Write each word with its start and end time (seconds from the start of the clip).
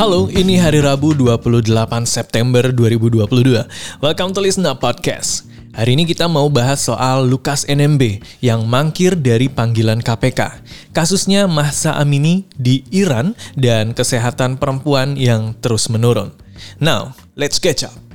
Halo, 0.00 0.32
ini 0.32 0.56
hari 0.56 0.80
Rabu 0.80 1.12
28 1.12 1.68
September 2.08 2.72
2022. 2.72 4.00
Welcome 4.00 4.32
to 4.32 4.40
Listen 4.40 4.64
Podcast. 4.80 5.44
Hari 5.76 5.92
ini 5.92 6.08
kita 6.08 6.24
mau 6.24 6.48
bahas 6.48 6.80
soal 6.80 7.28
Lukas 7.28 7.68
NMB 7.68 8.24
yang 8.40 8.64
mangkir 8.64 9.12
dari 9.12 9.52
panggilan 9.52 10.00
KPK. 10.00 10.64
Kasusnya 10.96 11.44
Mahsa 11.52 12.00
Amini 12.00 12.48
di 12.56 12.80
Iran 12.88 13.36
dan 13.60 13.92
kesehatan 13.92 14.56
perempuan 14.56 15.20
yang 15.20 15.52
terus 15.60 15.92
menurun. 15.92 16.32
Now, 16.80 17.12
let's 17.36 17.60
catch 17.60 17.84
up. 17.84 18.09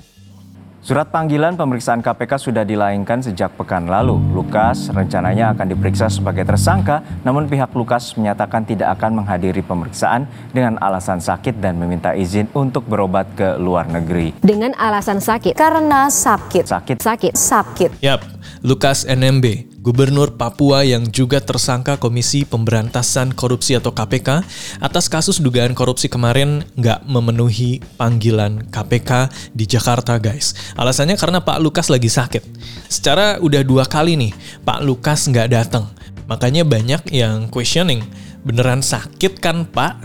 Surat 0.86 1.10
panggilan 1.10 1.58
pemeriksaan 1.58 2.06
KPK 2.06 2.38
sudah 2.38 2.62
dilayangkan 2.62 3.18
sejak 3.18 3.58
pekan 3.58 3.90
lalu. 3.90 4.22
Lukas 4.38 4.94
rencananya 4.94 5.58
akan 5.58 5.74
diperiksa 5.74 6.14
sebagai 6.14 6.46
tersangka, 6.46 7.02
namun 7.26 7.50
pihak 7.50 7.74
Lukas 7.74 8.14
menyatakan 8.14 8.70
tidak 8.70 8.94
akan 8.94 9.18
menghadiri 9.18 9.66
pemeriksaan 9.66 10.30
dengan 10.54 10.78
alasan 10.78 11.18
sakit 11.18 11.58
dan 11.58 11.82
meminta 11.82 12.14
izin 12.14 12.46
untuk 12.54 12.86
berobat 12.86 13.26
ke 13.34 13.58
luar 13.58 13.90
negeri. 13.90 14.38
Dengan 14.46 14.78
alasan 14.78 15.18
sakit, 15.18 15.58
karena 15.58 16.06
sakit. 16.06 16.70
Sakit. 16.70 16.98
Sakit. 17.02 17.34
Sakit. 17.34 17.92
Yap, 18.06 18.22
Lukas 18.66 19.06
NMB, 19.06 19.78
Gubernur 19.86 20.34
Papua 20.34 20.82
yang 20.82 21.06
juga 21.10 21.38
tersangka 21.38 22.02
Komisi 22.02 22.44
Pemberantasan 22.44 23.36
Korupsi 23.38 23.78
atau 23.78 23.94
KPK 23.94 24.42
atas 24.82 25.06
kasus 25.06 25.38
dugaan 25.38 25.78
korupsi 25.78 26.10
kemarin 26.10 26.66
nggak 26.74 27.06
memenuhi 27.06 27.84
panggilan 27.96 28.66
KPK 28.74 29.30
di 29.54 29.70
Jakarta 29.70 30.18
guys. 30.18 30.58
Alasannya 30.74 31.16
karena 31.16 31.42
Pak 31.42 31.62
Lukas 31.62 31.88
lagi 31.94 32.10
sakit. 32.10 32.44
Secara 32.90 33.38
udah 33.42 33.62
dua 33.62 33.86
kali 33.86 34.18
nih 34.18 34.34
Pak 34.66 34.82
Lukas 34.82 35.30
nggak 35.30 35.50
datang. 35.54 35.86
Makanya 36.26 36.66
banyak 36.66 37.14
yang 37.14 37.54
questioning, 37.54 38.02
beneran 38.42 38.82
sakit 38.82 39.38
kan 39.38 39.70
Pak? 39.70 40.02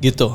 Gitu. 0.00 0.32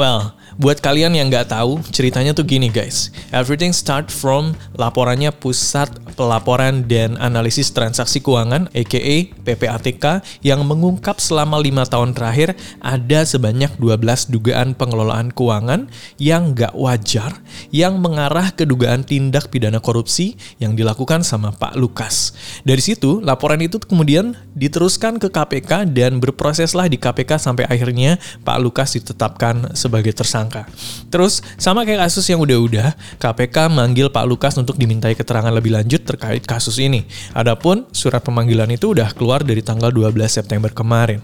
Well, 0.00 0.32
Buat 0.60 0.84
kalian 0.84 1.16
yang 1.16 1.32
nggak 1.32 1.48
tahu, 1.48 1.80
ceritanya 1.90 2.36
tuh 2.36 2.44
gini 2.44 2.68
guys. 2.68 3.08
Everything 3.32 3.72
start 3.72 4.12
from 4.12 4.52
laporannya 4.76 5.32
Pusat 5.32 6.12
Pelaporan 6.12 6.84
dan 6.84 7.16
Analisis 7.16 7.72
Transaksi 7.72 8.20
Keuangan, 8.20 8.68
aka 8.76 9.16
PPATK, 9.32 10.20
yang 10.44 10.60
mengungkap 10.68 11.16
selama 11.18 11.56
lima 11.56 11.88
tahun 11.88 12.12
terakhir 12.12 12.52
ada 12.84 13.24
sebanyak 13.24 13.72
12 13.80 14.28
dugaan 14.28 14.76
pengelolaan 14.76 15.32
keuangan 15.32 15.88
yang 16.20 16.52
nggak 16.52 16.76
wajar, 16.76 17.40
yang 17.72 17.96
mengarah 17.96 18.52
ke 18.52 18.68
dugaan 18.68 19.08
tindak 19.08 19.48
pidana 19.48 19.80
korupsi 19.80 20.36
yang 20.60 20.76
dilakukan 20.76 21.24
sama 21.24 21.50
Pak 21.56 21.80
Lukas. 21.80 22.36
Dari 22.62 22.84
situ, 22.84 23.24
laporan 23.24 23.58
itu 23.64 23.80
kemudian 23.80 24.36
diteruskan 24.52 25.16
ke 25.16 25.32
KPK 25.32 25.88
dan 25.96 26.20
berproseslah 26.20 26.92
di 26.92 27.00
KPK 27.00 27.40
sampai 27.40 27.64
akhirnya 27.64 28.20
Pak 28.44 28.58
Lukas 28.60 28.94
ditetapkan 29.00 29.72
sebagai 29.72 30.12
tersangka 30.12 30.41
tersangka. 30.42 30.66
Terus 31.12 31.44
sama 31.60 31.86
kayak 31.86 32.08
kasus 32.08 32.26
yang 32.26 32.42
udah-udah, 32.42 32.94
KPK 33.22 33.70
manggil 33.70 34.10
Pak 34.10 34.26
Lukas 34.26 34.54
untuk 34.58 34.74
dimintai 34.74 35.14
keterangan 35.14 35.52
lebih 35.54 35.76
lanjut 35.76 36.02
terkait 36.02 36.42
kasus 36.42 36.82
ini. 36.82 37.06
Adapun 37.36 37.86
surat 37.94 38.24
pemanggilan 38.24 38.70
itu 38.74 38.90
udah 38.90 39.14
keluar 39.14 39.46
dari 39.46 39.62
tanggal 39.62 39.94
12 39.94 40.10
September 40.26 40.70
kemarin. 40.74 41.22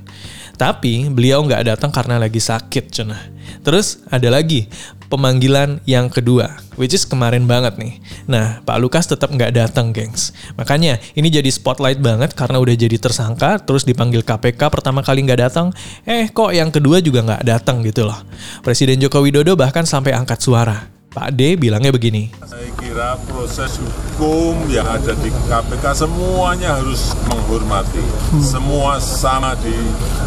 Tapi 0.58 1.06
beliau 1.06 1.46
nggak 1.46 1.70
datang 1.70 1.94
karena 1.94 2.18
lagi 2.18 2.42
sakit, 2.42 2.90
cenah. 2.90 3.22
Terus 3.62 4.02
ada 4.10 4.26
lagi 4.28 4.66
pemanggilan 5.08 5.80
yang 5.88 6.12
kedua, 6.12 6.60
which 6.76 6.92
is 6.92 7.08
kemarin 7.08 7.48
banget 7.48 7.80
nih. 7.80 7.94
Nah, 8.28 8.60
Pak 8.66 8.78
Lukas 8.82 9.08
tetap 9.08 9.32
nggak 9.32 9.56
datang, 9.56 9.94
gengs. 9.94 10.36
Makanya 10.58 11.00
ini 11.16 11.32
jadi 11.32 11.48
spotlight 11.48 12.02
banget 12.02 12.36
karena 12.36 12.60
udah 12.60 12.74
jadi 12.76 12.98
tersangka, 13.00 13.62
terus 13.64 13.88
dipanggil 13.88 14.20
KPK 14.26 14.68
pertama 14.68 15.00
kali 15.00 15.24
nggak 15.24 15.40
datang, 15.40 15.72
eh 16.04 16.28
kok 16.28 16.52
yang 16.52 16.68
kedua 16.68 17.00
juga 17.00 17.24
nggak 17.24 17.46
datang 17.46 17.80
gitu 17.86 18.04
loh. 18.04 18.20
Presiden 18.60 19.00
Joko 19.00 19.24
Widodo 19.24 19.56
bahkan 19.56 19.88
sampai 19.88 20.12
angkat 20.12 20.44
suara. 20.44 20.97
Pak 21.08 21.32
D 21.32 21.56
bilangnya 21.56 21.88
begini. 21.88 22.28
Saya 22.44 22.68
kira 22.76 23.16
proses 23.32 23.80
hukum 23.80 24.68
yang 24.68 24.84
ada 24.84 25.16
di 25.16 25.32
KPK 25.48 25.84
semuanya 26.04 26.76
harus 26.76 27.16
menghormati. 27.24 28.04
Semua 28.44 29.00
sama 29.00 29.56
di 29.64 29.72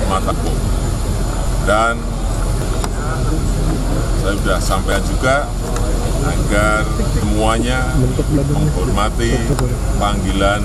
mata 0.10 0.34
hukum. 0.34 0.58
Dan 1.70 2.02
saya 4.22 4.34
sudah 4.42 4.60
sampaikan 4.62 5.04
juga 5.06 5.36
agar 6.22 6.86
semuanya 7.18 7.94
menghormati 8.34 9.34
panggilan 10.02 10.62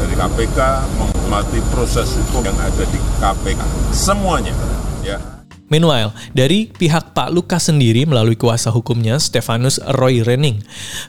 dari 0.00 0.14
KPK, 0.16 0.58
menghormati 1.00 1.58
proses 1.72 2.16
hukum 2.16 2.48
yang 2.48 2.56
ada 2.60 2.84
di 2.88 2.98
KPK. 3.20 3.60
Semuanya. 3.92 4.56
Ya. 5.04 5.31
Meanwhile, 5.72 6.12
dari 6.36 6.68
pihak 6.68 7.16
Pak 7.16 7.32
Lukas 7.32 7.72
sendiri 7.72 8.04
melalui 8.04 8.36
kuasa 8.36 8.68
hukumnya 8.68 9.16
Stefanus 9.16 9.80
Roy 9.96 10.20
Rening, 10.20 10.60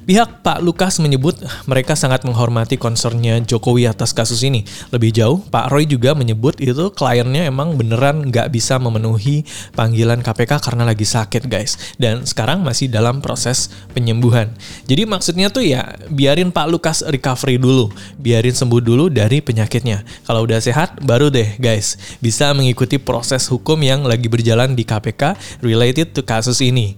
pihak 0.08 0.40
Pak 0.40 0.64
Lukas 0.64 1.04
menyebut 1.04 1.36
mereka 1.68 2.00
sangat 2.00 2.24
menghormati 2.24 2.80
konsernya 2.80 3.44
Jokowi 3.44 3.92
atas 3.92 4.16
kasus 4.16 4.40
ini. 4.40 4.64
Lebih 4.96 5.12
jauh, 5.12 5.44
Pak 5.52 5.68
Roy 5.68 5.84
juga 5.84 6.16
menyebut 6.16 6.64
itu 6.64 6.96
kliennya 6.96 7.52
emang 7.52 7.76
beneran 7.76 8.32
nggak 8.32 8.56
bisa 8.56 8.80
memenuhi 8.80 9.44
panggilan 9.76 10.24
KPK 10.24 10.64
karena 10.64 10.88
lagi 10.88 11.04
sakit 11.04 11.44
guys. 11.52 11.76
Dan 12.00 12.24
sekarang 12.24 12.64
masih 12.64 12.88
dalam 12.88 13.20
proses 13.20 13.68
penyembuhan. 13.92 14.48
Jadi 14.88 15.04
maksudnya 15.04 15.52
tuh 15.52 15.68
ya 15.68 15.92
biarin 16.08 16.56
Pak 16.56 16.72
Lukas 16.72 17.04
recovery 17.04 17.60
dulu, 17.60 17.92
biarin 18.16 18.56
sembuh 18.56 18.80
dulu 18.80 19.12
dari 19.12 19.44
penyakitnya. 19.44 20.08
Kalau 20.24 20.48
udah 20.48 20.64
sehat, 20.64 21.04
baru 21.04 21.28
deh 21.28 21.60
guys 21.60 22.00
bisa 22.24 22.56
mengikuti 22.56 22.96
proses 22.96 23.52
hukum 23.52 23.76
yang 23.84 24.08
lagi 24.08 24.32
berjalan 24.32 24.53
berjalan 24.54 24.78
di 24.78 24.86
KPK 24.86 25.34
related 25.66 26.14
to 26.14 26.22
kasus 26.22 26.62
ini. 26.62 26.94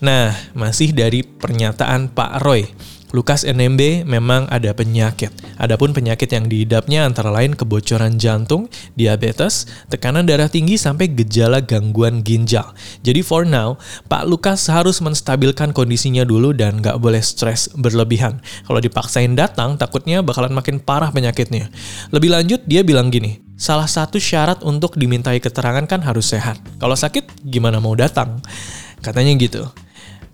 Nah, 0.00 0.32
masih 0.56 0.96
dari 0.96 1.20
pernyataan 1.20 2.08
Pak 2.16 2.40
Roy. 2.40 2.64
Lukas 3.12 3.44
NMB 3.44 4.04
memang 4.04 4.48
ada 4.52 4.72
penyakit. 4.76 5.32
Adapun 5.56 5.96
penyakit 5.96 6.28
yang 6.28 6.44
diidapnya 6.44 7.08
antara 7.08 7.32
lain 7.32 7.56
kebocoran 7.56 8.20
jantung, 8.20 8.68
diabetes, 9.00 9.64
tekanan 9.88 10.28
darah 10.28 10.48
tinggi 10.48 10.76
sampai 10.76 11.08
gejala 11.12 11.64
gangguan 11.64 12.20
ginjal. 12.20 12.72
Jadi 13.00 13.24
for 13.24 13.48
now, 13.48 13.80
Pak 14.12 14.28
Lukas 14.28 14.68
harus 14.68 15.00
menstabilkan 15.00 15.72
kondisinya 15.72 16.24
dulu 16.24 16.52
dan 16.52 16.84
nggak 16.84 17.00
boleh 17.00 17.24
stres 17.24 17.72
berlebihan. 17.72 18.44
Kalau 18.68 18.80
dipaksain 18.80 19.32
datang, 19.32 19.80
takutnya 19.80 20.20
bakalan 20.20 20.52
makin 20.52 20.76
parah 20.76 21.08
penyakitnya. 21.08 21.72
Lebih 22.12 22.28
lanjut, 22.28 22.60
dia 22.68 22.84
bilang 22.84 23.08
gini, 23.08 23.40
salah 23.58 23.90
satu 23.90 24.22
syarat 24.22 24.62
untuk 24.62 24.94
dimintai 24.94 25.42
keterangan 25.42 25.84
kan 25.90 26.00
harus 26.06 26.30
sehat. 26.30 26.62
Kalau 26.78 26.94
sakit, 26.94 27.42
gimana 27.42 27.82
mau 27.82 27.92
datang? 27.98 28.38
Katanya 29.02 29.34
gitu. 29.34 29.66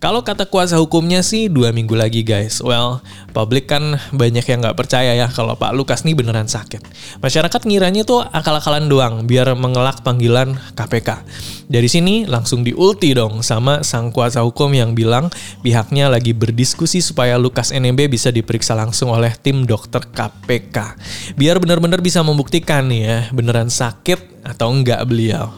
Kalau 0.05 0.21
kata 0.21 0.45
kuasa 0.45 0.77
hukumnya 0.77 1.25
sih 1.25 1.49
dua 1.49 1.73
minggu 1.73 1.97
lagi 1.97 2.21
guys. 2.21 2.61
Well, 2.61 3.01
publik 3.33 3.73
kan 3.73 3.97
banyak 4.13 4.45
yang 4.45 4.61
nggak 4.61 4.77
percaya 4.77 5.17
ya 5.17 5.33
kalau 5.33 5.57
Pak 5.57 5.73
Lukas 5.73 6.05
nih 6.05 6.13
beneran 6.13 6.45
sakit. 6.45 6.85
Masyarakat 7.25 7.65
ngiranya 7.65 8.05
tuh 8.05 8.21
akal-akalan 8.21 8.85
doang 8.93 9.25
biar 9.25 9.57
mengelak 9.57 10.05
panggilan 10.05 10.61
KPK. 10.77 11.25
Dari 11.73 11.89
sini 11.89 12.29
langsung 12.29 12.61
diulti 12.61 13.17
dong 13.17 13.41
sama 13.41 13.81
sang 13.81 14.13
kuasa 14.13 14.45
hukum 14.45 14.77
yang 14.77 14.93
bilang 14.93 15.33
pihaknya 15.65 16.13
lagi 16.13 16.37
berdiskusi 16.37 17.01
supaya 17.01 17.41
Lukas 17.41 17.73
NMB 17.73 18.13
bisa 18.13 18.29
diperiksa 18.29 18.77
langsung 18.77 19.09
oleh 19.09 19.33
tim 19.41 19.65
dokter 19.65 20.05
KPK. 20.05 21.01
Biar 21.33 21.57
benar-benar 21.57 22.05
bisa 22.05 22.21
membuktikan 22.21 22.93
nih 22.93 23.01
ya 23.09 23.19
beneran 23.33 23.73
sakit 23.73 24.35
atau 24.45 24.69
enggak 24.69 25.01
beliau. 25.09 25.57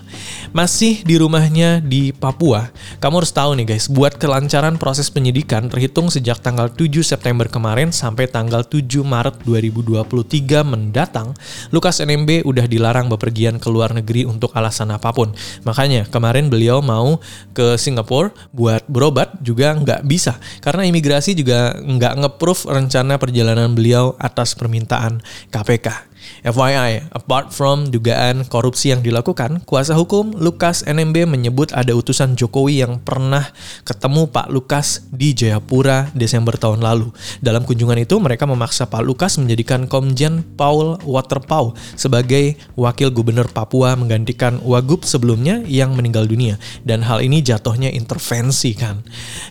Masih 0.55 1.03
di 1.03 1.19
rumahnya 1.19 1.83
di 1.83 2.15
Papua, 2.15 2.71
kamu 3.03 3.21
harus 3.21 3.35
tahu 3.35 3.59
nih 3.59 3.77
guys, 3.77 3.91
buat 3.91 4.15
kelancaran 4.37 4.77
proses 4.77 5.09
penyidikan 5.09 5.73
terhitung 5.73 6.13
sejak 6.13 6.45
tanggal 6.45 6.69
7 6.69 7.01
September 7.01 7.49
kemarin 7.49 7.89
sampai 7.89 8.29
tanggal 8.29 8.69
7 8.69 9.01
Maret 9.01 9.41
2023 9.49 10.61
mendatang, 10.61 11.33
Lukas 11.73 12.05
NMB 12.05 12.45
udah 12.45 12.69
dilarang 12.69 13.09
bepergian 13.09 13.57
ke 13.57 13.73
luar 13.73 13.97
negeri 13.97 14.29
untuk 14.29 14.53
alasan 14.53 14.93
apa 14.93 15.09
pun. 15.17 15.33
Makanya 15.65 16.05
kemarin 16.13 16.53
beliau 16.53 16.85
mau 16.85 17.17
ke 17.57 17.81
Singapura 17.81 18.29
buat 18.53 18.85
berobat 18.85 19.41
juga 19.41 19.73
nggak 19.73 20.05
bisa, 20.05 20.37
karena 20.61 20.85
imigrasi 20.85 21.33
juga 21.33 21.73
nggak 21.81 22.21
nge-proof 22.21 22.69
rencana 22.69 23.17
perjalanan 23.17 23.73
beliau 23.73 24.21
atas 24.21 24.53
permintaan 24.53 25.25
KPK. 25.49 26.13
FYI, 26.47 27.11
apart 27.11 27.51
from 27.51 27.91
dugaan 27.91 28.47
korupsi 28.47 28.95
yang 28.95 29.03
dilakukan, 29.03 29.67
kuasa 29.67 29.99
hukum 29.99 30.37
Lukas 30.37 30.87
NMB 30.87 31.27
menyebut 31.27 31.75
ada 31.75 31.91
utusan 31.97 32.39
Jokowi 32.39 32.87
yang 32.87 33.03
pernah 33.03 33.51
ketemu 33.83 34.31
Pak 34.31 34.49
Lukas 34.53 35.07
di 35.11 35.35
Jayapura 35.35 36.15
Desember 36.15 36.55
tahun 36.55 36.85
lalu. 36.85 37.11
Dalam 37.43 37.67
kunjungan 37.67 37.99
itu, 37.99 38.15
mereka 38.23 38.47
memaksa 38.47 38.87
Pak 38.87 39.03
Lukas 39.03 39.41
menjadikan 39.43 39.91
Komjen 39.91 40.47
Paul 40.55 41.03
Waterpau 41.03 41.75
sebagai 41.99 42.55
wakil 42.79 43.11
gubernur 43.11 43.51
Papua 43.51 43.99
menggantikan 43.99 44.63
Wagub 44.63 45.03
sebelumnya 45.03 45.65
yang 45.67 45.97
meninggal 45.99 46.31
dunia. 46.31 46.61
Dan 46.87 47.03
hal 47.03 47.25
ini 47.25 47.43
jatuhnya 47.43 47.91
intervensi 47.91 48.77
kan. 48.79 49.03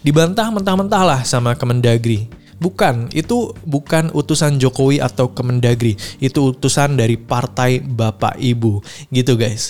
Dibantah 0.05 0.47
mentah-mentah 0.53 1.03
lah 1.03 1.21
sama 1.27 1.57
Kemendagri. 1.59 2.44
Bukan, 2.65 3.13
itu 3.13 3.53
bukan 3.61 4.09
utusan 4.09 4.57
Jokowi 4.57 4.97
atau 4.97 5.29
Kemendagri. 5.29 5.93
Itu 6.17 6.49
utusan 6.49 6.97
dari 6.97 7.13
partai 7.13 7.77
Bapak 7.77 8.41
Ibu. 8.41 8.81
Gitu 9.13 9.37
guys. 9.37 9.69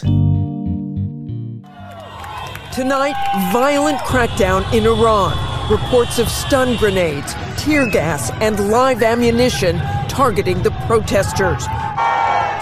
Tonight, 2.71 3.19
violent 3.51 3.99
crackdown 4.07 4.63
in 4.71 4.87
Iran. 4.87 5.35
Reports 5.67 6.23
of 6.23 6.31
stun 6.31 6.79
grenades, 6.79 7.35
tear 7.59 7.83
gas, 7.91 8.31
and 8.39 8.71
live 8.71 9.03
ammunition 9.03 9.75
targeting 10.07 10.63
the 10.63 10.71
protesters. 10.87 11.67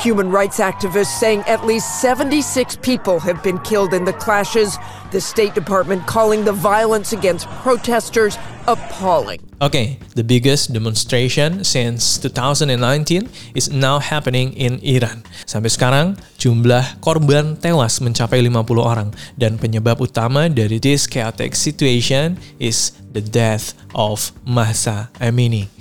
Human 0.01 0.33
rights 0.33 0.57
activists 0.57 1.13
saying 1.21 1.45
at 1.45 1.62
least 1.65 2.01
76 2.01 2.77
people 2.81 3.19
have 3.21 3.44
been 3.44 3.59
killed 3.62 3.94
in 3.94 4.06
the 4.06 4.18
clashes. 4.18 4.81
The 5.12 5.21
State 5.21 5.53
Department 5.53 6.07
calling 6.07 6.41
the 6.44 6.57
violence 6.57 7.13
against 7.13 7.45
protesters 7.62 8.38
appalling. 8.65 9.53
Okay, 9.63 9.95
the 10.12 10.27
biggest 10.27 10.75
demonstration 10.75 11.63
since 11.63 12.19
2019 12.19 13.31
is 13.56 13.71
now 13.71 13.95
happening 13.95 14.51
in 14.60 14.75
Iran. 14.83 15.24
Sampai 15.48 15.71
sekarang, 15.71 16.19
jumlah 16.36 17.00
korban 17.00 17.56
tewas 17.56 18.04
mencapai 18.04 18.44
50 18.44 18.60
orang 18.75 19.15
dan 19.39 19.56
penyebab 19.56 20.04
utama 20.04 20.51
dari 20.51 20.83
this 20.83 21.07
chaotic 21.07 21.56
situation 21.56 22.36
is 22.60 22.92
the 23.15 23.24
death 23.24 23.71
of 23.95 24.36
Mahsa 24.44 25.07
Amini. 25.24 25.71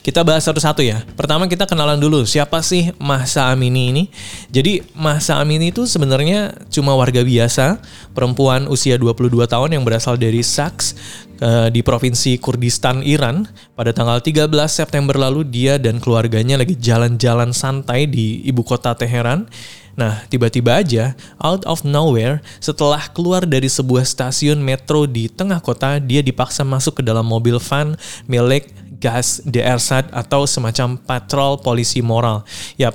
Kita 0.00 0.24
bahas 0.24 0.48
satu-satu 0.48 0.80
ya. 0.80 1.04
Pertama 1.12 1.44
kita 1.44 1.68
kenalan 1.68 2.00
dulu 2.00 2.24
siapa 2.24 2.64
sih 2.64 2.88
Mahsa 2.96 3.52
Amini 3.52 3.92
ini. 3.92 4.04
Jadi 4.48 4.80
Mahsa 4.96 5.36
Amini 5.36 5.68
itu 5.68 5.84
sebenarnya 5.84 6.56
cuma 6.72 6.96
warga 6.96 7.20
biasa, 7.20 7.76
perempuan 8.16 8.64
usia 8.72 8.96
22 8.96 9.28
tahun 9.44 9.76
yang 9.76 9.84
berasal 9.84 10.16
dari 10.16 10.40
Saks 10.40 10.96
uh, 11.44 11.68
di 11.68 11.84
provinsi 11.84 12.40
Kurdistan 12.40 13.04
Iran. 13.04 13.44
Pada 13.76 13.92
tanggal 13.92 14.24
13 14.24 14.48
September 14.72 15.20
lalu 15.20 15.44
dia 15.44 15.76
dan 15.76 16.00
keluarganya 16.00 16.56
lagi 16.56 16.80
jalan-jalan 16.80 17.52
santai 17.52 18.08
di 18.08 18.40
ibu 18.48 18.64
kota 18.64 18.96
Teheran. 18.96 19.52
Nah, 20.00 20.24
tiba-tiba 20.32 20.80
aja, 20.80 21.12
out 21.44 21.60
of 21.68 21.84
nowhere, 21.84 22.40
setelah 22.56 23.04
keluar 23.12 23.44
dari 23.44 23.68
sebuah 23.68 24.08
stasiun 24.08 24.56
metro 24.56 25.04
di 25.04 25.28
tengah 25.28 25.60
kota, 25.60 26.00
dia 26.00 26.24
dipaksa 26.24 26.64
masuk 26.64 27.00
ke 27.00 27.02
dalam 27.04 27.28
mobil 27.28 27.60
van 27.60 28.00
milik 28.24 28.72
gas 29.00 29.40
DRSAT 29.42 30.12
atau 30.12 30.44
semacam 30.44 31.00
patrol 31.00 31.58
polisi 31.64 32.04
moral. 32.04 32.44
Yap, 32.76 32.94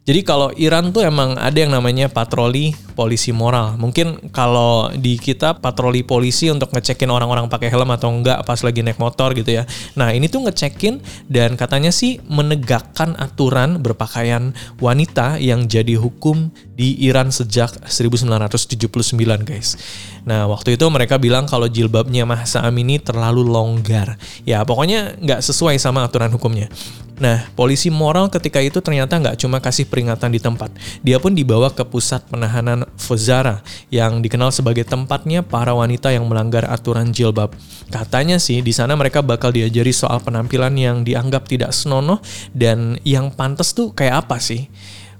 jadi 0.00 0.24
kalau 0.24 0.48
Iran 0.56 0.96
tuh 0.96 1.04
emang 1.04 1.36
ada 1.36 1.54
yang 1.60 1.76
namanya 1.76 2.08
patroli 2.08 2.72
polisi 2.96 3.36
moral. 3.36 3.76
Mungkin 3.76 4.32
kalau 4.32 4.88
di 4.96 5.20
kita 5.20 5.60
patroli 5.60 6.00
polisi 6.00 6.48
untuk 6.48 6.72
ngecekin 6.72 7.12
orang-orang 7.12 7.52
pakai 7.52 7.68
helm 7.68 7.92
atau 7.92 8.08
enggak 8.08 8.40
pas 8.48 8.56
lagi 8.64 8.80
naik 8.80 8.96
motor 8.96 9.36
gitu 9.36 9.60
ya. 9.60 9.68
Nah 10.00 10.16
ini 10.16 10.32
tuh 10.32 10.48
ngecekin 10.48 11.04
dan 11.28 11.52
katanya 11.52 11.92
sih 11.92 12.16
menegakkan 12.32 13.12
aturan 13.20 13.84
berpakaian 13.84 14.56
wanita 14.80 15.36
yang 15.36 15.68
jadi 15.68 16.00
hukum 16.00 16.48
di 16.72 16.96
Iran 17.04 17.28
sejak 17.28 17.84
1979 17.84 19.04
guys. 19.44 19.76
Nah 20.24 20.48
waktu 20.48 20.80
itu 20.80 20.88
mereka 20.88 21.20
bilang 21.20 21.44
kalau 21.44 21.68
jilbabnya 21.68 22.24
Mahsa 22.24 22.64
Amini 22.64 22.96
terlalu 22.96 23.44
longgar. 23.44 24.16
Ya 24.48 24.64
pokoknya 24.64 25.20
nggak 25.20 25.44
sesuai 25.44 25.76
sama 25.76 26.08
aturan 26.08 26.32
hukumnya. 26.32 26.72
Nah, 27.20 27.44
polisi 27.52 27.92
moral 27.92 28.32
ketika 28.32 28.64
itu 28.64 28.80
ternyata 28.80 29.20
nggak 29.20 29.36
cuma 29.36 29.60
kasih 29.60 29.84
peringatan 29.90 30.30
di 30.30 30.38
tempat. 30.38 30.70
Dia 31.02 31.18
pun 31.18 31.34
dibawa 31.34 31.74
ke 31.74 31.82
pusat 31.82 32.22
penahanan 32.30 32.86
Fozara 32.94 33.60
yang 33.90 34.22
dikenal 34.22 34.54
sebagai 34.54 34.86
tempatnya 34.86 35.42
para 35.42 35.74
wanita 35.74 36.14
yang 36.14 36.30
melanggar 36.30 36.70
aturan 36.70 37.10
jilbab. 37.10 37.52
Katanya 37.90 38.38
sih 38.38 38.62
di 38.62 38.70
sana 38.70 38.94
mereka 38.94 39.20
bakal 39.20 39.50
diajari 39.50 39.90
soal 39.90 40.22
penampilan 40.22 40.72
yang 40.78 41.02
dianggap 41.02 41.50
tidak 41.50 41.74
senonoh 41.74 42.22
dan 42.54 43.02
yang 43.02 43.34
pantas 43.34 43.74
tuh 43.74 43.90
kayak 43.90 44.24
apa 44.26 44.38
sih. 44.38 44.70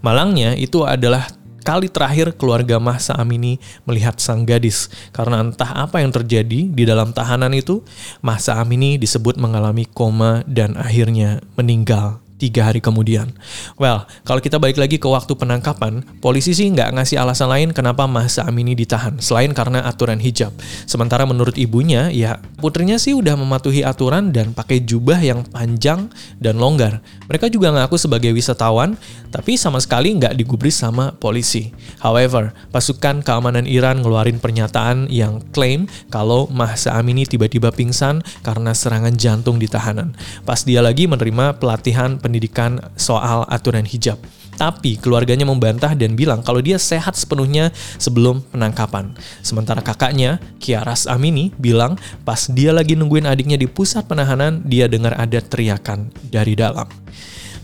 Malangnya 0.01 0.57
itu 0.57 0.87
adalah 0.87 1.29
kali 1.61 1.93
terakhir 1.93 2.35
keluarga 2.41 2.81
Mahsa 2.81 3.15
Amini 3.21 3.61
melihat 3.85 4.17
sang 4.19 4.49
gadis. 4.49 4.89
Karena 5.13 5.45
entah 5.45 5.87
apa 5.87 6.01
yang 6.01 6.11
terjadi 6.11 6.73
di 6.73 6.85
dalam 6.89 7.13
tahanan 7.13 7.53
itu, 7.53 7.85
Mahsa 8.25 8.57
Amini 8.57 8.97
disebut 8.97 9.37
mengalami 9.37 9.85
koma 9.85 10.41
dan 10.49 10.75
akhirnya 10.75 11.45
meninggal 11.55 12.25
tiga 12.41 12.73
hari 12.73 12.81
kemudian. 12.81 13.29
Well, 13.77 14.09
kalau 14.25 14.41
kita 14.41 14.57
balik 14.57 14.81
lagi 14.81 14.97
ke 14.97 15.05
waktu 15.05 15.37
penangkapan, 15.37 16.01
polisi 16.25 16.57
sih 16.57 16.73
nggak 16.73 16.97
ngasih 16.97 17.21
alasan 17.21 17.53
lain 17.53 17.69
kenapa 17.77 18.09
Mahsa 18.09 18.49
Amini 18.49 18.73
ditahan, 18.73 19.21
selain 19.21 19.53
karena 19.53 19.85
aturan 19.85 20.17
hijab. 20.17 20.57
Sementara 20.89 21.29
menurut 21.29 21.61
ibunya, 21.61 22.09
ya 22.09 22.41
putrinya 22.57 22.97
sih 22.97 23.13
udah 23.13 23.37
mematuhi 23.37 23.85
aturan 23.85 24.33
dan 24.33 24.57
pakai 24.57 24.81
jubah 24.81 25.21
yang 25.21 25.45
panjang 25.45 26.09
dan 26.41 26.57
longgar. 26.57 27.05
Mereka 27.29 27.53
juga 27.53 27.69
ngaku 27.77 28.01
sebagai 28.01 28.33
wisatawan, 28.33 28.97
tapi 29.29 29.61
sama 29.61 29.77
sekali 29.79 30.17
nggak 30.17 30.33
digubris 30.33 30.81
sama 30.81 31.13
polisi. 31.21 31.71
However, 32.01 32.57
pasukan 32.73 33.21
keamanan 33.21 33.69
Iran 33.69 34.01
ngeluarin 34.01 34.41
pernyataan 34.41 35.13
yang 35.13 35.45
klaim 35.53 35.87
kalau 36.09 36.49
Mahsa 36.49 36.97
Amini 36.97 37.29
tiba-tiba 37.29 37.69
pingsan 37.71 38.25
karena 38.41 38.73
serangan 38.73 39.15
jantung 39.15 39.61
di 39.61 39.69
tahanan. 39.69 40.17
Pas 40.49 40.63
dia 40.65 40.81
lagi 40.81 41.05
menerima 41.05 41.61
pelatihan 41.61 42.17
pendidikan 42.31 42.79
soal 42.95 43.43
aturan 43.51 43.83
hijab. 43.83 44.23
Tapi 44.55 45.01
keluarganya 45.01 45.49
membantah 45.49 45.97
dan 45.97 46.15
bilang 46.15 46.45
kalau 46.45 46.61
dia 46.61 46.77
sehat 46.77 47.17
sepenuhnya 47.17 47.73
sebelum 47.97 48.45
penangkapan. 48.53 49.17
Sementara 49.41 49.81
kakaknya, 49.81 50.37
Kiaras 50.61 51.09
Amini, 51.09 51.51
bilang 51.57 51.97
pas 52.29 52.45
dia 52.47 52.71
lagi 52.71 52.93
nungguin 52.93 53.25
adiknya 53.25 53.57
di 53.57 53.65
pusat 53.65 54.05
penahanan, 54.05 54.61
dia 54.69 54.85
dengar 54.85 55.17
ada 55.17 55.41
teriakan 55.41 56.13
dari 56.29 56.55
dalam. 56.55 56.85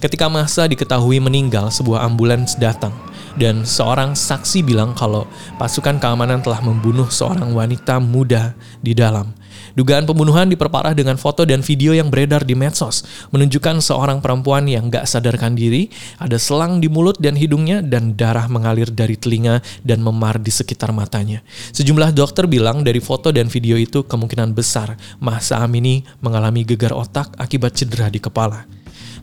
Ketika 0.00 0.28
masa 0.32 0.64
diketahui 0.68 1.20
meninggal, 1.20 1.68
sebuah 1.68 2.04
ambulans 2.04 2.56
datang. 2.56 2.92
Dan 3.36 3.68
seorang 3.68 4.16
saksi 4.16 4.64
bilang 4.64 4.96
kalau 4.96 5.28
pasukan 5.60 6.00
keamanan 6.00 6.40
telah 6.40 6.64
membunuh 6.64 7.12
seorang 7.12 7.52
wanita 7.52 8.00
muda 8.00 8.56
di 8.80 8.96
dalam. 8.96 9.36
Dugaan 9.76 10.08
pembunuhan 10.08 10.48
diperparah 10.48 10.96
dengan 10.96 11.20
foto 11.20 11.44
dan 11.44 11.60
video 11.60 11.92
yang 11.92 12.08
beredar 12.08 12.48
di 12.48 12.56
medsos, 12.56 13.04
menunjukkan 13.28 13.84
seorang 13.84 14.24
perempuan 14.24 14.64
yang 14.64 14.88
gak 14.88 15.04
sadarkan 15.04 15.52
diri, 15.52 15.92
ada 16.16 16.40
selang 16.40 16.80
di 16.80 16.88
mulut 16.88 17.20
dan 17.20 17.36
hidungnya, 17.36 17.84
dan 17.84 18.16
darah 18.16 18.48
mengalir 18.48 18.88
dari 18.88 19.20
telinga 19.20 19.60
dan 19.84 20.00
memar 20.00 20.40
di 20.40 20.48
sekitar 20.48 20.96
matanya. 20.96 21.44
Sejumlah 21.76 22.16
dokter 22.16 22.48
bilang 22.48 22.88
dari 22.88 23.04
foto 23.04 23.28
dan 23.28 23.52
video 23.52 23.76
itu 23.76 24.00
kemungkinan 24.00 24.56
besar 24.56 24.96
Mahsa 25.20 25.60
Amini 25.60 26.08
mengalami 26.24 26.64
gegar 26.64 26.96
otak 26.96 27.36
akibat 27.36 27.76
cedera 27.76 28.08
di 28.08 28.16
kepala 28.16 28.64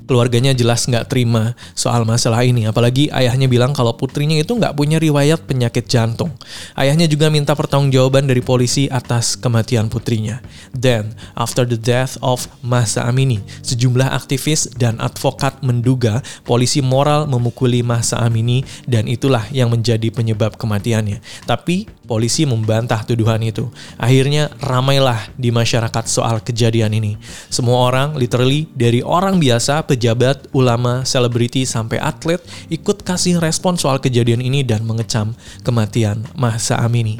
keluarganya 0.05 0.51
jelas 0.51 0.85
nggak 0.85 1.09
terima 1.09 1.55
soal 1.73 2.03
masalah 2.03 2.43
ini. 2.43 2.67
Apalagi 2.67 3.09
ayahnya 3.11 3.47
bilang 3.47 3.71
kalau 3.71 3.95
putrinya 3.95 4.35
itu 4.39 4.55
nggak 4.55 4.75
punya 4.75 4.99
riwayat 4.99 5.43
penyakit 5.47 5.87
jantung. 5.87 6.31
Ayahnya 6.77 7.07
juga 7.07 7.27
minta 7.31 7.55
pertanggungjawaban 7.55 8.27
dari 8.27 8.43
polisi 8.43 8.87
atas 8.91 9.35
kematian 9.39 9.87
putrinya. 9.87 10.43
Then, 10.75 11.15
after 11.33 11.63
the 11.63 11.79
death 11.79 12.19
of 12.19 12.45
Masa 12.61 13.07
Amini, 13.07 13.43
sejumlah 13.63 14.11
aktivis 14.11 14.71
dan 14.75 14.99
advokat 14.99 15.59
menduga 15.63 16.21
polisi 16.43 16.83
moral 16.83 17.25
memukuli 17.27 17.81
Masa 17.81 18.19
Amini 18.21 18.63
dan 18.87 19.07
itulah 19.07 19.47
yang 19.51 19.71
menjadi 19.71 20.11
penyebab 20.11 20.59
kematiannya. 20.59 21.23
Tapi 21.47 21.87
polisi 22.13 22.45
membantah 22.45 23.01
tuduhan 23.01 23.41
itu. 23.41 23.73
Akhirnya 23.97 24.53
ramailah 24.61 25.33
di 25.33 25.49
masyarakat 25.49 26.05
soal 26.05 26.45
kejadian 26.45 26.93
ini. 26.93 27.17
Semua 27.49 27.89
orang, 27.89 28.13
literally 28.13 28.69
dari 28.77 29.01
orang 29.01 29.41
biasa 29.41 29.81
pejabat, 29.89 30.45
ulama, 30.53 31.01
selebriti, 31.09 31.65
sampai 31.65 31.97
atlet 31.97 32.37
ikut 32.69 33.01
kasih 33.01 33.41
respon 33.41 33.81
soal 33.81 33.97
kejadian 33.97 34.45
ini 34.45 34.61
dan 34.61 34.85
mengecam 34.85 35.33
kematian 35.65 36.21
Mahsa 36.37 36.77
Amini. 36.77 37.17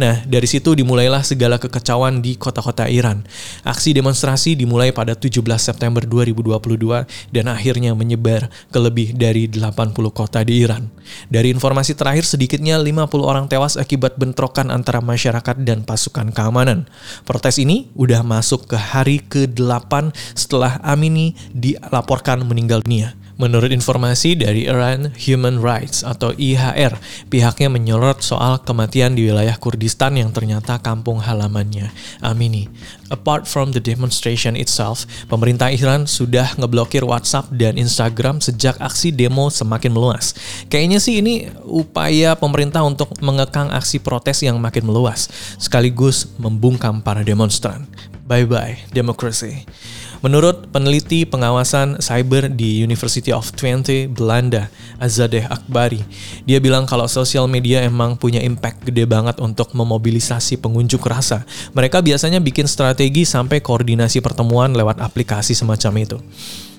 Nah, 0.00 0.24
dari 0.24 0.48
situ 0.48 0.72
dimulailah 0.72 1.20
segala 1.24 1.60
kekacauan 1.60 2.24
di 2.24 2.36
kota-kota 2.36 2.88
Iran. 2.88 3.24
Aksi 3.64 3.92
demonstrasi 3.92 4.56
dimulai 4.56 4.92
pada 4.92 5.12
17 5.12 5.42
September 5.60 6.04
2022 6.04 7.04
dan 7.32 7.44
akhirnya 7.48 7.92
menyebar 7.92 8.48
ke 8.72 8.78
lebih 8.80 9.12
dari 9.16 9.48
80 9.48 9.92
kota 10.12 10.40
di 10.44 10.64
Iran. 10.64 10.88
Dari 11.28 11.52
informasi 11.52 11.92
terakhir, 11.92 12.24
sedikitnya 12.24 12.80
50 12.80 13.22
orang 13.22 13.46
tewas 13.50 13.76
akibat 13.76 14.16
bentrokan 14.16 14.72
antara 14.72 15.04
masyarakat 15.04 15.60
dan 15.64 15.84
pasukan 15.84 16.32
keamanan. 16.32 16.88
Protes 17.28 17.60
ini 17.60 17.92
udah 17.98 18.24
masuk 18.24 18.68
ke 18.70 18.78
hari 18.78 19.20
ke-8 19.20 20.14
setelah 20.32 20.80
Amini 20.80 21.36
dilaporkan 21.52 22.40
meninggal 22.44 22.80
dunia. 22.84 23.21
Menurut 23.42 23.74
informasi 23.74 24.38
dari 24.38 24.70
Iran 24.70 25.10
Human 25.18 25.58
Rights 25.58 26.06
atau 26.06 26.30
IHR, 26.30 26.94
pihaknya 27.26 27.66
menyorot 27.66 28.22
soal 28.22 28.62
kematian 28.62 29.18
di 29.18 29.26
wilayah 29.26 29.58
Kurdistan 29.58 30.14
yang 30.14 30.30
ternyata 30.30 30.78
kampung 30.78 31.18
halamannya, 31.18 31.90
Amini. 32.22 32.70
Apart 33.10 33.50
from 33.50 33.74
the 33.74 33.82
demonstration 33.82 34.54
itself, 34.54 35.10
pemerintah 35.26 35.74
Iran 35.74 36.06
sudah 36.06 36.54
ngeblokir 36.54 37.02
WhatsApp 37.02 37.50
dan 37.58 37.74
Instagram 37.82 38.38
sejak 38.38 38.78
aksi 38.78 39.10
demo 39.10 39.50
semakin 39.50 39.90
meluas. 39.90 40.38
Kayaknya 40.70 41.02
sih 41.02 41.18
ini 41.18 41.50
upaya 41.66 42.38
pemerintah 42.38 42.86
untuk 42.86 43.10
mengekang 43.18 43.74
aksi 43.74 43.98
protes 43.98 44.46
yang 44.46 44.62
makin 44.62 44.86
meluas, 44.86 45.26
sekaligus 45.58 46.30
membungkam 46.38 47.02
para 47.02 47.26
demonstran. 47.26 47.90
Bye-bye, 48.22 48.94
democracy. 48.94 49.66
Menurut 50.22 50.70
peneliti 50.70 51.26
pengawasan 51.26 51.98
cyber 51.98 52.46
di 52.46 52.78
University 52.78 53.34
of 53.34 53.50
Twente, 53.58 54.06
Belanda, 54.06 54.70
Azadeh 55.02 55.42
Akbari, 55.50 55.98
dia 56.46 56.62
bilang 56.62 56.86
kalau 56.86 57.10
sosial 57.10 57.50
media 57.50 57.82
emang 57.82 58.14
punya 58.14 58.38
impact 58.38 58.86
gede 58.86 59.02
banget 59.02 59.42
untuk 59.42 59.74
memobilisasi 59.74 60.62
pengunjuk 60.62 61.02
rasa. 61.10 61.42
Mereka 61.74 62.06
biasanya 62.06 62.38
bikin 62.38 62.70
strategi 62.70 63.26
sampai 63.26 63.58
koordinasi 63.58 64.22
pertemuan 64.22 64.70
lewat 64.78 65.02
aplikasi 65.02 65.58
semacam 65.58 65.92
itu 65.98 66.18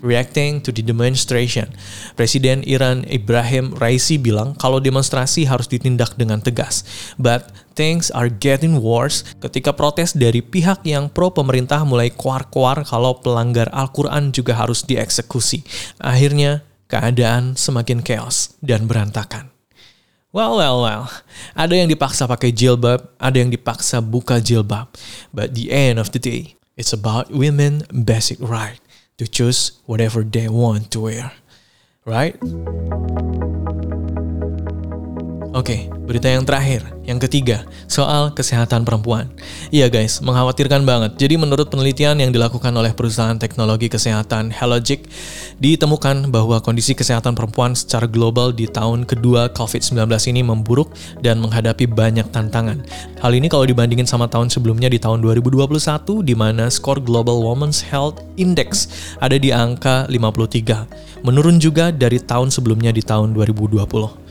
reacting 0.03 0.59
to 0.59 0.69
the 0.69 0.83
demonstration. 0.83 1.71
Presiden 2.13 2.61
Iran 2.67 3.07
Ibrahim 3.07 3.73
Raisi 3.79 4.19
bilang 4.19 4.53
kalau 4.59 4.83
demonstrasi 4.83 5.47
harus 5.47 5.71
ditindak 5.71 6.19
dengan 6.19 6.43
tegas. 6.43 6.83
But 7.15 7.49
things 7.73 8.11
are 8.11 8.27
getting 8.27 8.83
worse 8.83 9.23
ketika 9.39 9.71
protes 9.73 10.13
dari 10.13 10.43
pihak 10.43 10.83
yang 10.83 11.09
pro 11.09 11.31
pemerintah 11.31 11.81
mulai 11.87 12.11
kuar-kuar 12.11 12.83
kalau 12.83 13.17
pelanggar 13.23 13.71
Al-Quran 13.71 14.35
juga 14.35 14.53
harus 14.59 14.83
dieksekusi. 14.83 15.63
Akhirnya, 15.97 16.61
keadaan 16.91 17.55
semakin 17.57 18.03
chaos 18.05 18.53
dan 18.61 18.85
berantakan. 18.85 19.49
Well, 20.33 20.57
well, 20.57 20.81
well. 20.81 21.05
Ada 21.53 21.85
yang 21.85 21.89
dipaksa 21.89 22.25
pakai 22.25 22.49
jilbab, 22.51 23.05
ada 23.21 23.37
yang 23.37 23.53
dipaksa 23.53 24.01
buka 24.01 24.41
jilbab. 24.41 24.89
But 25.29 25.53
the 25.53 25.69
end 25.69 26.01
of 26.01 26.09
the 26.09 26.17
day, 26.17 26.57
it's 26.73 26.89
about 26.89 27.29
women 27.29 27.85
basic 27.93 28.41
right 28.41 28.82
to 29.17 29.27
choose 29.27 29.79
whatever 29.85 30.23
they 30.23 30.47
want 30.47 30.91
to 30.91 30.99
wear. 31.01 31.31
Right? 32.05 32.35
Oke, 35.53 35.85
berita 36.09 36.25
yang 36.25 36.49
terakhir, 36.49 36.81
yang 37.05 37.21
ketiga, 37.21 37.61
soal 37.85 38.33
kesehatan 38.33 38.81
perempuan. 38.81 39.29
Iya 39.69 39.85
guys, 39.85 40.17
mengkhawatirkan 40.17 40.81
banget. 40.81 41.13
Jadi 41.21 41.37
menurut 41.37 41.69
penelitian 41.69 42.17
yang 42.17 42.33
dilakukan 42.33 42.73
oleh 42.73 42.89
perusahaan 42.89 43.37
teknologi 43.37 43.85
kesehatan 43.85 44.49
Halogic, 44.49 45.05
ditemukan 45.61 46.33
bahwa 46.33 46.57
kondisi 46.57 46.97
kesehatan 46.97 47.37
perempuan 47.37 47.77
secara 47.77 48.09
global 48.09 48.49
di 48.49 48.65
tahun 48.65 49.05
kedua 49.05 49.53
COVID-19 49.53 50.09
ini 50.33 50.41
memburuk 50.41 50.89
dan 51.21 51.37
menghadapi 51.37 51.85
banyak 51.85 52.25
tantangan. 52.33 52.81
Hal 53.21 53.37
ini 53.37 53.45
kalau 53.45 53.69
dibandingin 53.69 54.09
sama 54.09 54.25
tahun 54.25 54.49
sebelumnya 54.49 54.89
di 54.89 54.97
tahun 54.97 55.21
2021, 55.21 55.69
di 56.25 56.33
mana 56.33 56.65
skor 56.73 56.97
Global 56.97 57.45
Women's 57.45 57.85
Health 57.85 58.25
Index 58.41 58.89
ada 59.21 59.37
di 59.37 59.53
angka 59.53 60.09
53. 60.09 61.21
Menurun 61.21 61.61
juga 61.61 61.93
dari 61.93 62.17
tahun 62.17 62.49
sebelumnya 62.49 62.89
di 62.89 63.05
tahun 63.05 63.37
2020. 63.37 64.22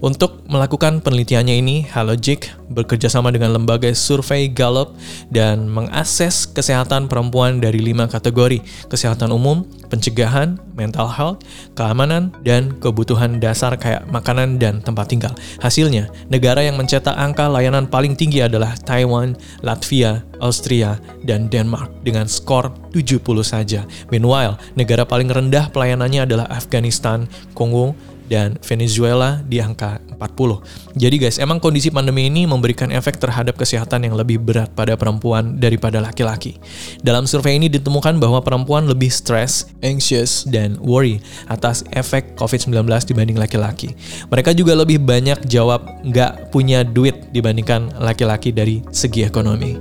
Untuk 0.00 0.48
melakukan 0.48 1.04
penelitiannya 1.04 1.60
ini, 1.60 1.84
Halogic 1.84 2.48
bekerjasama 2.72 3.28
dengan 3.28 3.52
lembaga 3.52 3.92
survei 3.92 4.48
Gallup 4.48 4.96
dan 5.28 5.68
mengakses 5.68 6.48
kesehatan 6.48 7.04
perempuan 7.04 7.60
dari 7.60 7.84
lima 7.84 8.08
kategori, 8.08 8.64
kesehatan 8.88 9.28
umum, 9.28 9.68
pencegahan, 9.92 10.56
mental 10.72 11.04
health, 11.12 11.44
keamanan, 11.76 12.32
dan 12.40 12.80
kebutuhan 12.80 13.36
dasar 13.44 13.76
kayak 13.76 14.08
makanan 14.08 14.56
dan 14.56 14.80
tempat 14.80 15.12
tinggal. 15.12 15.36
Hasilnya, 15.60 16.08
negara 16.32 16.64
yang 16.64 16.80
mencetak 16.80 17.12
angka 17.12 17.52
layanan 17.52 17.84
paling 17.84 18.16
tinggi 18.16 18.40
adalah 18.40 18.72
Taiwan, 18.80 19.36
Latvia, 19.60 20.24
Austria, 20.40 20.96
dan 21.28 21.52
Denmark 21.52 21.92
dengan 22.00 22.24
skor 22.24 22.72
70 22.96 23.20
saja. 23.44 23.84
Meanwhile, 24.08 24.56
negara 24.80 25.04
paling 25.04 25.28
rendah 25.28 25.68
pelayanannya 25.68 26.24
adalah 26.24 26.48
Afghanistan, 26.48 27.28
Kongo, 27.52 27.92
dan 28.30 28.54
Venezuela 28.62 29.42
di 29.42 29.58
angka 29.58 29.98
40. 30.14 30.94
Jadi 30.94 31.16
guys, 31.18 31.36
emang 31.42 31.58
kondisi 31.58 31.90
pandemi 31.90 32.30
ini 32.30 32.46
memberikan 32.46 32.94
efek 32.94 33.18
terhadap 33.18 33.58
kesehatan 33.58 34.06
yang 34.06 34.14
lebih 34.14 34.38
berat 34.38 34.70
pada 34.70 34.94
perempuan 34.94 35.58
daripada 35.58 35.98
laki-laki. 35.98 36.62
Dalam 37.02 37.26
survei 37.26 37.58
ini 37.58 37.66
ditemukan 37.66 38.22
bahwa 38.22 38.38
perempuan 38.38 38.86
lebih 38.86 39.10
stres, 39.10 39.66
anxious, 39.82 40.46
dan 40.46 40.78
worry 40.78 41.18
atas 41.50 41.82
efek 41.90 42.38
COVID-19 42.38 42.86
dibanding 43.10 43.36
laki-laki. 43.36 43.98
Mereka 44.30 44.54
juga 44.54 44.78
lebih 44.78 45.02
banyak 45.02 45.50
jawab 45.50 45.82
nggak 46.06 46.54
punya 46.54 46.86
duit 46.86 47.34
dibandingkan 47.34 47.98
laki-laki 47.98 48.54
dari 48.54 48.86
segi 48.94 49.26
ekonomi. 49.26 49.74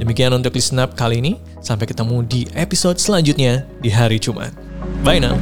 Demikian 0.00 0.32
untuk 0.32 0.56
Listen 0.56 0.80
Up 0.80 0.96
kali 0.96 1.20
ini. 1.20 1.36
Sampai 1.60 1.84
ketemu 1.84 2.24
di 2.24 2.48
episode 2.56 2.96
selanjutnya 2.96 3.68
di 3.84 3.92
hari 3.92 4.16
Jumat. 4.16 4.56
Bye 5.04 5.20
now. 5.20 5.36